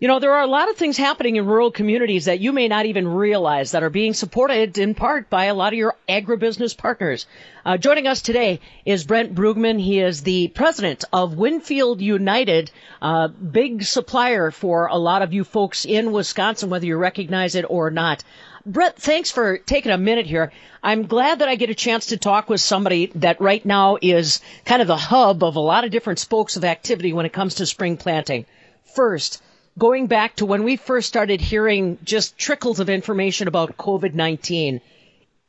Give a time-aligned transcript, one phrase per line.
[0.00, 2.68] You know, there are a lot of things happening in rural communities that you may
[2.68, 6.76] not even realize that are being supported in part by a lot of your agribusiness
[6.76, 7.26] partners.
[7.66, 9.80] Uh, joining us today is Brett Bruggeman.
[9.80, 12.70] He is the president of Winfield United,
[13.02, 17.64] uh, big supplier for a lot of you folks in Wisconsin, whether you recognize it
[17.68, 18.22] or not.
[18.64, 20.52] Brett, thanks for taking a minute here.
[20.80, 24.42] I'm glad that I get a chance to talk with somebody that right now is
[24.64, 27.56] kind of the hub of a lot of different spokes of activity when it comes
[27.56, 28.46] to spring planting.
[28.94, 29.42] First,
[29.78, 34.80] going back to when we first started hearing just trickles of information about COVID 19,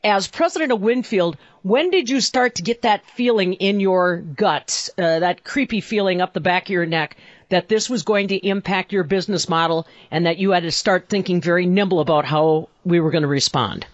[0.04, 4.90] as president of Winfield, when did you start to get that feeling in your gut,
[4.98, 7.18] uh, that creepy feeling up the back of your neck
[7.50, 11.10] that this was going to impact your business model and that you had to start
[11.10, 13.86] thinking very nimble about how we were going to respond?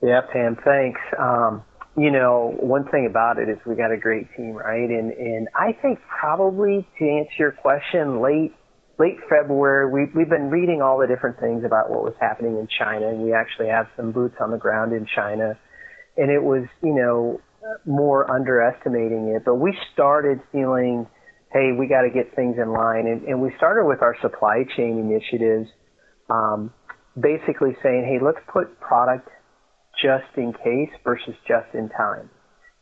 [0.00, 1.00] Yeah, Pam, thanks.
[1.18, 1.64] Um,
[1.98, 4.88] you know, one thing about it is we got a great team, right?
[4.88, 8.54] And and I think probably to answer your question, late
[8.98, 12.68] late February, we we've been reading all the different things about what was happening in
[12.78, 15.58] China, and we actually have some boots on the ground in China,
[16.16, 17.40] and it was you know
[17.84, 21.06] more underestimating it, but we started feeling,
[21.52, 24.64] hey, we got to get things in line, and, and we started with our supply
[24.76, 25.68] chain initiatives,
[26.30, 26.72] um,
[27.18, 29.28] basically saying, hey, let's put product
[30.00, 32.30] just in case versus just in time.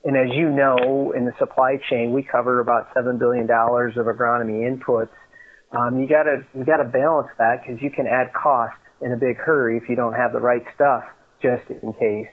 [0.05, 4.07] And as you know, in the supply chain, we cover about seven billion dollars of
[4.07, 5.11] agronomy inputs.
[5.73, 9.37] Um, you gotta you gotta balance that because you can add cost in a big
[9.37, 11.03] hurry if you don't have the right stuff
[11.43, 12.31] just in case.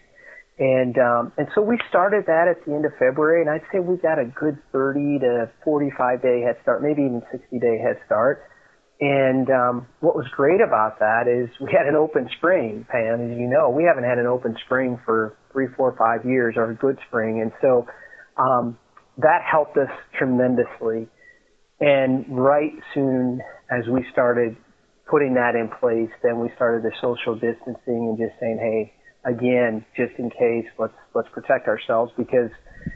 [0.59, 3.79] And um, and so we started that at the end of February, and I'd say
[3.79, 7.97] we got a good 30 to 45 day head start, maybe even 60 day head
[8.05, 8.43] start.
[9.03, 13.19] And um, what was great about that is we had an open spring, Pam.
[13.19, 16.72] As you know, we haven't had an open spring for three, four, five years, or
[16.72, 17.85] a good spring, and so
[18.41, 18.78] um,
[19.17, 21.09] that helped us tremendously.
[21.81, 24.55] And right soon as we started
[25.11, 28.94] putting that in place, then we started the social distancing and just saying, hey,
[29.29, 32.51] again, just in case, let's let's protect ourselves because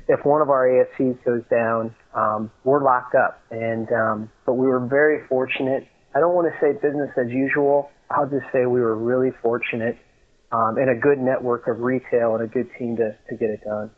[0.07, 3.41] if one of our ASCs goes down, um, we're locked up.
[3.51, 5.85] And um, but we were very fortunate.
[6.15, 7.89] I don't want to say business as usual.
[8.09, 9.97] I'll just say we were really fortunate
[10.51, 13.61] um, and a good network of retail and a good team to to get it
[13.63, 13.91] done.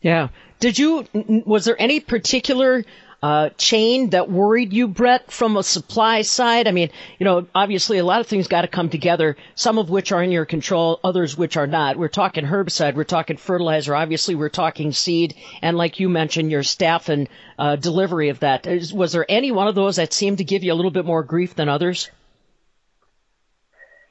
[0.00, 0.28] Yeah.
[0.60, 1.06] Did you?
[1.46, 2.84] Was there any particular
[3.22, 6.66] uh, chain that worried you, Brett, from a supply side?
[6.66, 9.90] I mean, you know, obviously a lot of things got to come together, some of
[9.90, 11.96] which are in your control, others which are not.
[11.96, 16.64] We're talking herbicide, we're talking fertilizer, obviously we're talking seed, and like you mentioned, your
[16.64, 17.28] staff and
[17.58, 18.66] uh, delivery of that.
[18.66, 21.04] Is, was there any one of those that seemed to give you a little bit
[21.04, 22.10] more grief than others?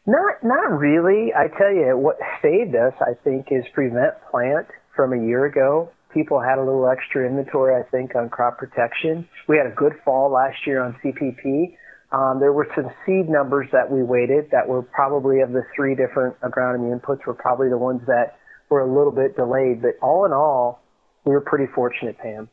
[0.05, 1.33] Not, not really.
[1.33, 5.91] I tell you, what saved us, I think, is Prevent Plant from a year ago
[6.13, 9.27] people had a little extra inventory, I think, on crop protection.
[9.47, 11.77] We had a good fall last year on CPP.
[12.11, 15.95] Um, there were some seed numbers that we waited that were probably of the three
[15.95, 18.37] different agronomy inputs were probably the ones that
[18.69, 19.81] were a little bit delayed.
[19.81, 20.83] But all in all,
[21.25, 22.49] we were pretty fortunate, Pam.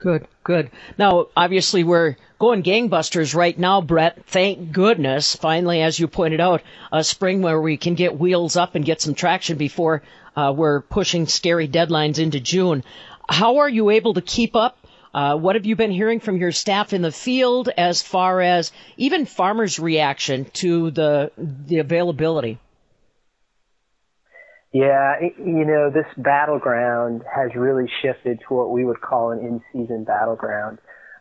[0.00, 0.70] Good, good.
[0.96, 4.24] Now, obviously, we're going gangbusters right now, Brett.
[4.24, 8.74] Thank goodness, finally, as you pointed out, a spring where we can get wheels up
[8.74, 10.02] and get some traction before
[10.36, 12.84] uh, we're pushing scary deadlines into June.
[13.28, 14.76] How are you able to keep up?
[15.12, 18.70] Uh, what have you been hearing from your staff in the field as far as
[18.96, 22.58] even farmers' reaction to the the availability?
[24.72, 30.04] Yeah, you know, this battleground has really shifted to what we would call an in-season
[30.04, 30.78] battleground.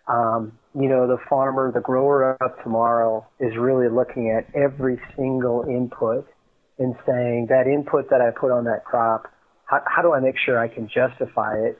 [0.07, 5.63] Um, you know, the farmer, the grower of tomorrow is really looking at every single
[5.63, 6.27] input
[6.79, 9.31] and saying that input that I put on that crop,
[9.65, 11.79] how, how do I make sure I can justify it?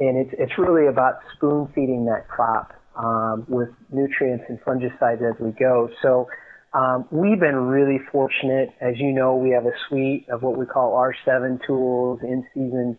[0.00, 5.38] And it's, it's really about spoon feeding that crop um, with nutrients and fungicides as
[5.40, 5.90] we go.
[6.02, 6.28] So
[6.72, 8.70] um, we've been really fortunate.
[8.80, 12.98] As you know, we have a suite of what we call R7 tools, in-season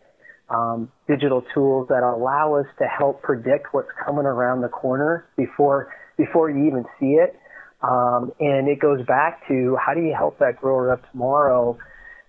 [0.50, 5.94] um, digital tools that allow us to help predict what's coming around the corner before
[6.18, 7.40] before you even see it.
[7.81, 11.78] Um, and it goes back to how do you help that grower up tomorrow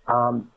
[0.06, 0.50] um,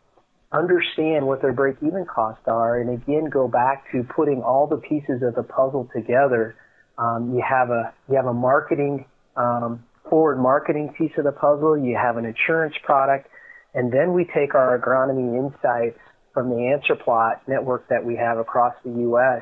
[0.51, 5.21] understand what their break-even costs are, and again go back to putting all the pieces
[5.23, 6.55] of the puzzle together.
[6.97, 9.05] Um, you have a you have a marketing
[9.35, 11.77] um, forward marketing piece of the puzzle.
[11.77, 13.27] You have an insurance product,
[13.73, 15.99] and then we take our agronomy insights
[16.33, 19.41] from the answer plot network that we have across the U.S.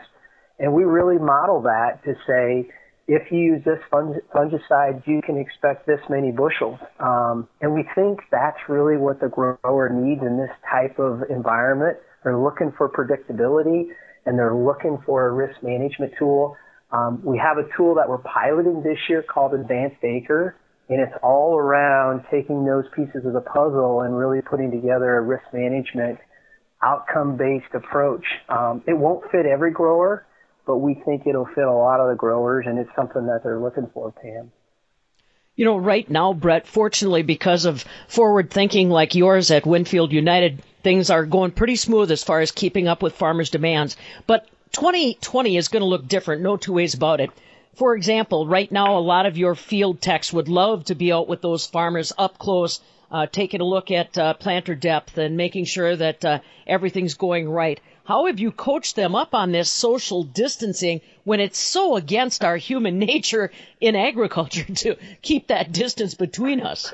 [0.59, 2.69] And we really model that to say,
[3.07, 6.79] if you use this fungicide, you can expect this many bushels.
[6.99, 11.97] Um, and we think that's really what the grower needs in this type of environment.
[12.23, 13.87] They're looking for predictability
[14.25, 16.55] and they're looking for a risk management tool.
[16.91, 20.55] Um, we have a tool that we're piloting this year called Advanced Acre,
[20.89, 25.21] and it's all around taking those pieces of the puzzle and really putting together a
[25.21, 26.19] risk management
[26.83, 28.25] outcome-based approach.
[28.49, 30.25] Um, it won't fit every grower,
[30.65, 33.59] but we think it'll fit a lot of the growers, and it's something that they're
[33.59, 34.51] looking for, Pam.
[35.55, 40.63] You know, right now, Brett, fortunately, because of forward thinking like yours at Winfield United,
[40.81, 43.97] things are going pretty smooth as far as keeping up with farmers' demands.
[44.27, 47.29] But 2020 is going to look different, no two ways about it.
[47.75, 51.27] For example, right now, a lot of your field techs would love to be out
[51.27, 52.79] with those farmers up close,
[53.11, 57.49] uh, taking a look at uh, planter depth and making sure that uh, everything's going
[57.49, 57.79] right.
[58.11, 62.57] How have you coached them up on this social distancing when it's so against our
[62.57, 66.93] human nature in agriculture to keep that distance between us?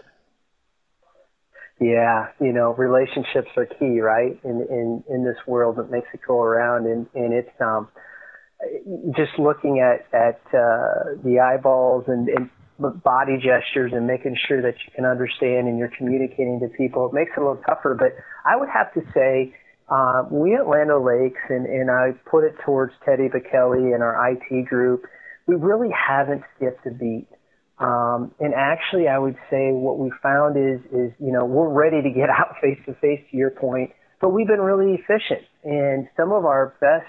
[1.80, 4.40] Yeah, you know, relationships are key, right?
[4.44, 7.88] In in in this world that makes it go around, and and it's um
[9.16, 12.52] just looking at at uh, the eyeballs and, and
[13.04, 17.08] body gestures and making sure that you can understand and you're communicating to people.
[17.08, 18.14] It makes it a little tougher, but
[18.46, 19.56] I would have to say
[19.90, 24.32] uh, we at Land O'Lakes, and, and I put it towards Teddy Bekele and our
[24.32, 25.04] IT group,
[25.48, 27.28] we really haven't skipped a beat.
[27.80, 32.02] Um, and actually, I would say what we found is, is, you know, we're ready
[32.02, 35.48] to get out face to face to your point, but we've been really efficient.
[35.64, 37.08] And some of our best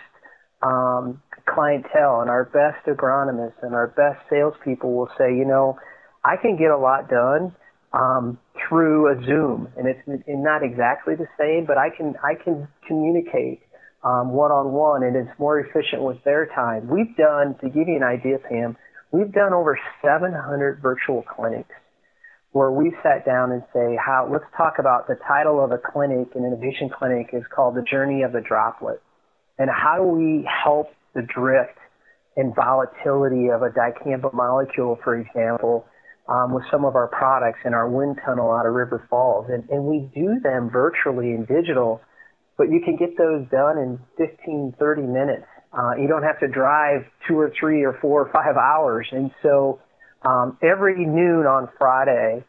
[0.62, 5.78] um, clientele and our best agronomists and our best salespeople will say, you know,
[6.24, 7.54] I can get a lot done
[7.92, 12.68] um, through a Zoom, and it's not exactly the same, but I can I can
[12.86, 13.60] communicate
[14.02, 16.88] one on one, and it's more efficient with their time.
[16.88, 18.76] We've done to give you an idea, Pam.
[19.10, 21.74] We've done over 700 virtual clinics
[22.52, 26.28] where we sat down and say, how, let's talk about the title of a clinic,
[26.34, 29.02] an innovation clinic is called The Journey of the Droplet.
[29.58, 31.76] And how do we help the drift
[32.36, 35.84] and volatility of a dicamba molecule, for example,
[36.28, 39.46] um, with some of our products in our wind tunnel out of River Falls.
[39.48, 42.00] And, and we do them virtually in digital,
[42.56, 45.46] but you can get those done in 15, 30 minutes.
[45.72, 49.06] Uh, you don't have to drive two or three or four or five hours.
[49.10, 49.80] And so
[50.22, 52.44] um, every noon on Friday,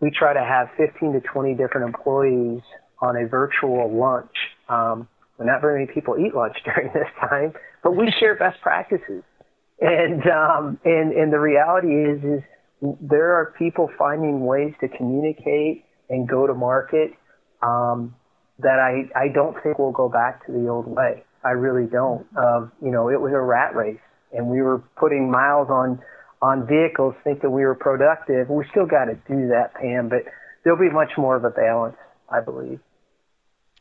[0.00, 2.62] we try to have 15 to 20 different employees
[3.00, 4.34] on a virtual lunch.
[4.68, 5.08] Um,
[5.40, 7.52] not very many people eat lunch during this time,
[7.82, 9.22] but we share best practices.
[9.80, 12.42] And um, and and the reality is is
[12.80, 17.12] there are people finding ways to communicate and go to market
[17.62, 18.14] um,
[18.60, 21.24] that I I don't think will go back to the old way.
[21.44, 22.26] I really don't.
[22.36, 24.00] Um, you know, it was a rat race,
[24.32, 26.00] and we were putting miles on
[26.40, 28.48] on vehicles, thinking we were productive.
[28.48, 30.24] We still got to do that, Pam, but
[30.62, 31.96] there'll be much more of a balance,
[32.28, 32.80] I believe.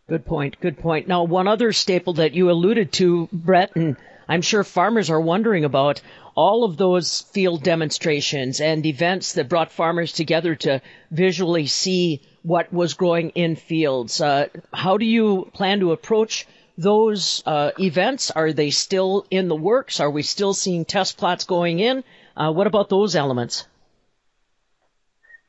[0.09, 0.59] Good point.
[0.59, 1.07] Good point.
[1.07, 5.63] Now, one other staple that you alluded to, Brett, and I'm sure farmers are wondering
[5.63, 6.01] about
[6.35, 12.71] all of those field demonstrations and events that brought farmers together to visually see what
[12.71, 14.21] was growing in fields.
[14.21, 16.45] Uh, how do you plan to approach
[16.77, 18.29] those uh, events?
[18.31, 19.99] Are they still in the works?
[19.99, 22.03] Are we still seeing test plots going in?
[22.35, 23.65] Uh, what about those elements?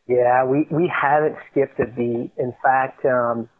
[0.06, 2.30] Yeah, we, we haven't skipped a beat.
[2.38, 3.50] In fact, um,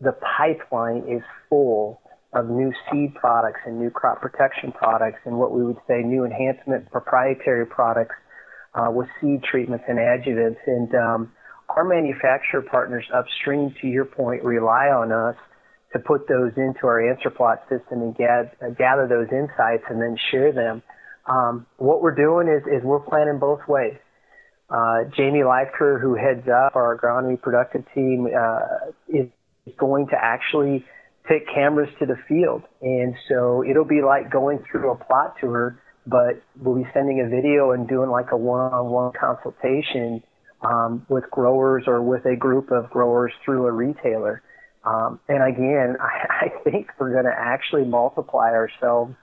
[0.00, 2.00] the pipeline is full
[2.32, 6.24] of new seed products and new crop protection products and what we would say new
[6.24, 8.14] enhancement proprietary products
[8.74, 10.58] uh, with seed treatments and adjuvants.
[10.66, 11.32] And um,
[11.68, 15.36] our manufacturer partners upstream, to your point, rely on us
[15.92, 20.00] to put those into our answer plot system and gad, uh, gather those insights and
[20.00, 20.82] then share them.
[21.26, 23.98] Um, what we're doing is, is we're planning both ways.
[24.68, 29.28] Uh, Jamie Leifker, who heads up our agronomy productive team, uh, is
[29.76, 30.84] going to actually
[31.30, 32.62] take cameras to the field.
[32.82, 37.28] And so it'll be like going through a plot tour, but we'll be sending a
[37.28, 40.22] video and doing like a one-on-one consultation
[40.62, 44.42] um, with growers or with a group of growers through a retailer.
[44.84, 49.14] Um, and again, I, I think we're going to actually multiply ourselves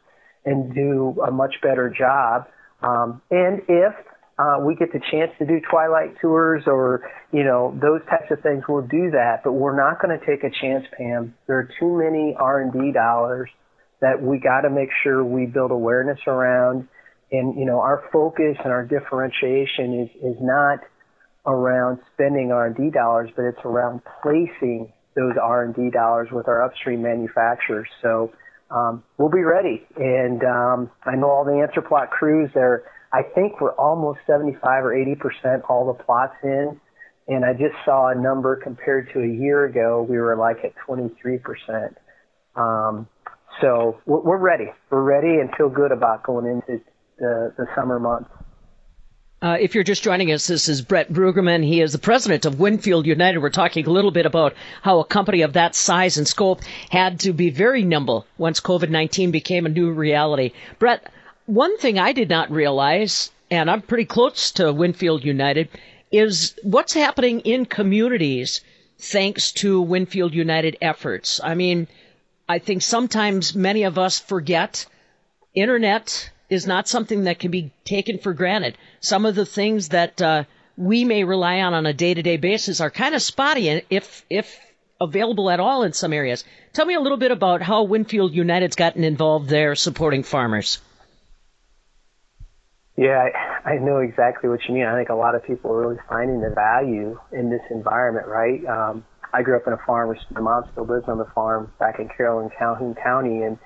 [0.45, 2.47] and do a much better job.
[2.81, 3.93] Um, and if
[4.39, 8.39] uh, we get the chance to do twilight tours or you know those types of
[8.41, 11.69] things we'll do that but we're not going to take a chance pam there are
[11.79, 13.49] too many r&d dollars
[13.99, 16.87] that we got to make sure we build awareness around
[17.31, 20.79] and you know our focus and our differentiation is is not
[21.45, 27.87] around spending r&d dollars but it's around placing those r&d dollars with our upstream manufacturers
[28.01, 28.31] so
[28.69, 29.85] um, we'll be ready.
[29.95, 32.49] And um, I know all the answer plot crews.
[32.53, 36.79] They're I think we're almost 75 or 80 percent all the plots in.
[37.29, 40.05] And I just saw a number compared to a year ago.
[40.07, 41.97] We were like at 23 percent.
[42.55, 43.07] Um,
[43.61, 44.71] so we're, ready.
[44.89, 46.83] We're ready and feel good about going into
[47.17, 48.29] the, the summer months.
[49.39, 51.63] Uh, if you're just joining us, this is Brett Bruggeman.
[51.63, 53.39] He is the president of Winfield United.
[53.39, 57.19] We're talking a little bit about how a company of that size and scope had
[57.19, 60.53] to be very nimble once COVID-19 became a new reality.
[60.79, 61.11] Brett,
[61.47, 65.69] one thing I did not realize, and I'm pretty close to Winfield United,
[66.11, 68.61] is what's happening in communities
[68.99, 71.39] thanks to Winfield United efforts.
[71.43, 71.87] I mean,
[72.49, 74.85] I think sometimes many of us forget
[75.53, 78.77] internet is not something that can be taken for granted.
[78.99, 80.43] Some of the things that uh,
[80.75, 84.59] we may rely on on a day-to-day basis are kind of spotty, if if
[84.99, 86.43] available at all in some areas.
[86.73, 90.79] Tell me a little bit about how Winfield United's gotten involved there supporting farmers.
[92.97, 93.29] Yeah,
[93.63, 94.85] I, I know exactly what you mean.
[94.85, 98.65] I think a lot of people are really finding the value in this environment, right?
[98.65, 100.15] Um, I grew up in a farm.
[100.31, 103.57] My mom still lives on the farm back in Carroll and Calhoun County, and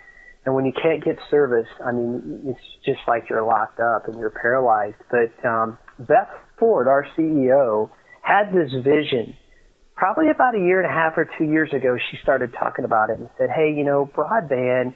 [0.46, 4.20] and when you can't get service, I mean, it's just like you're locked up and
[4.20, 4.96] you're paralyzed.
[5.12, 7.90] But um, Beth Ford, our CEO,
[8.24, 9.36] had this vision.
[9.96, 13.12] Probably about a year and a half or two years ago, she started talking about
[13.12, 14.96] it and said, "Hey, you know, broadband."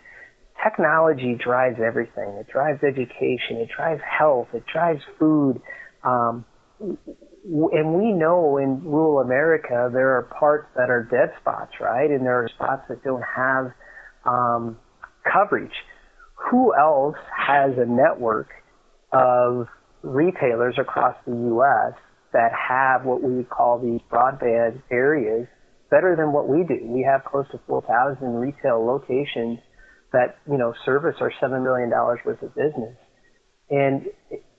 [0.63, 2.37] Technology drives everything.
[2.39, 3.57] It drives education.
[3.57, 4.47] It drives health.
[4.53, 5.61] It drives food.
[6.03, 6.45] Um,
[6.79, 12.09] and we know in rural America there are parts that are dead spots, right?
[12.09, 13.71] And there are spots that don't have
[14.25, 14.77] um,
[15.31, 15.73] coverage.
[16.49, 18.49] Who else has a network
[19.11, 19.67] of
[20.01, 21.93] retailers across the U.S.
[22.33, 25.47] that have what we call these broadband areas
[25.89, 26.79] better than what we do?
[26.83, 29.59] We have close to 4,000 retail locations
[30.15, 32.95] that, you know, service our $7 million worth of business.
[33.69, 34.07] And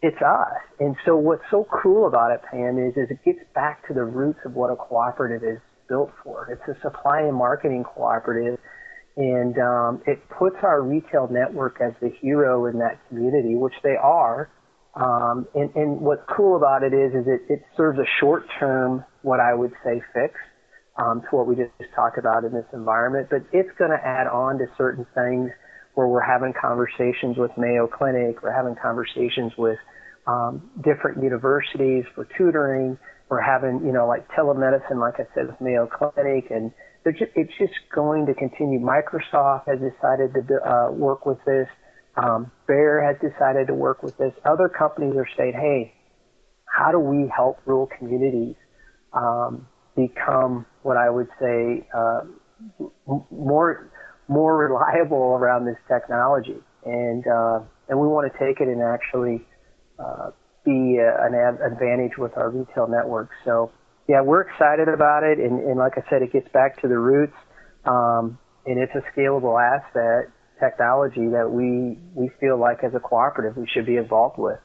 [0.02, 0.60] it's us.
[0.80, 4.04] And so what's so cool about it, Pam, is, is it gets back to the
[4.04, 5.58] roots of what a cooperative is
[5.88, 6.48] built for.
[6.50, 8.58] It's a supply and marketing cooperative
[9.16, 13.96] and um, it puts our retail network as the hero in that community, which they
[14.00, 14.50] are.
[14.94, 19.40] Um, and, and what's cool about it is, is it, it serves a short-term, what
[19.40, 20.34] I would say, fix
[20.98, 23.28] um, to what we just talked about in this environment.
[23.30, 25.50] But it's going to add on to certain things
[25.94, 29.78] where we're having conversations with Mayo Clinic, we're having conversations with
[30.26, 32.98] um, different universities for tutoring.
[33.28, 36.70] We're having, you know, like telemedicine, like I said, with Mayo Clinic, and
[37.04, 38.80] just, it's just going to continue.
[38.80, 41.68] Microsoft has decided to uh, work with this.
[42.16, 44.32] Um, Bayer has decided to work with this.
[44.44, 45.94] Other companies are saying, hey,
[46.66, 48.54] how do we help rural communities
[49.12, 52.20] um, become what I would say uh,
[53.30, 53.90] more
[54.28, 56.60] more reliable around this technology?
[56.84, 59.44] And uh, and we want to take it and actually
[59.98, 60.30] uh,
[60.64, 63.30] be a, an advantage with our retail network.
[63.44, 63.72] So
[64.08, 66.98] yeah, we're excited about it, and, and like I said, it gets back to the
[66.98, 67.34] roots,
[67.84, 73.56] um, and it's a scalable asset technology that we we feel like as a cooperative
[73.56, 74.60] we should be involved with.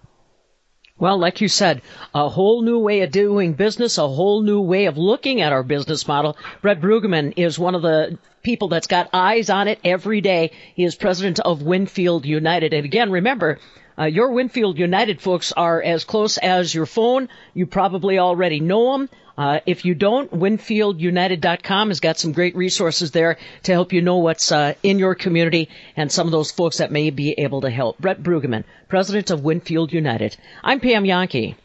[1.01, 1.81] Well, like you said,
[2.13, 5.63] a whole new way of doing business, a whole new way of looking at our
[5.63, 6.37] business model.
[6.61, 10.51] Brett Bruggeman is one of the people that's got eyes on it every day.
[10.75, 12.75] He is president of Winfield United.
[12.75, 13.57] And again, remember,
[13.97, 17.29] uh, your Winfield United folks are as close as your phone.
[17.55, 19.09] You probably already know them.
[19.37, 24.17] Uh, if you don't, WinfieldUnited.com has got some great resources there to help you know
[24.17, 27.69] what's uh, in your community and some of those folks that may be able to
[27.69, 27.97] help.
[27.97, 30.37] Brett Bruggeman, President of Winfield United.
[30.63, 31.55] I'm Pam Jahnke.